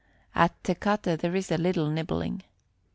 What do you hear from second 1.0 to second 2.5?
there is a little nibbling.